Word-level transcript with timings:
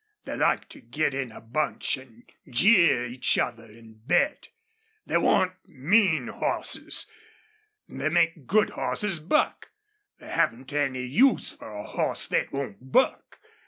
They 0.25 0.35
like 0.35 0.67
to 0.69 0.81
get 0.81 1.13
in 1.13 1.31
a 1.31 1.39
bunch 1.39 1.95
an' 1.95 2.23
jeer 2.49 3.05
each 3.05 3.37
other 3.37 3.65
an' 3.65 4.01
bet. 4.03 4.47
They 5.05 5.17
want 5.17 5.53
MEAN 5.67 6.29
hosses. 6.29 7.05
They 7.87 8.09
make 8.09 8.47
good 8.47 8.71
hosses 8.71 9.19
buck. 9.19 9.69
They 10.17 10.29
haven't 10.29 10.73
any 10.73 11.03
use 11.03 11.51
for 11.51 11.69
a 11.69 11.83
hoss 11.83 12.25
thet 12.25 12.51
won't 12.51 12.91
buck. 12.91 13.37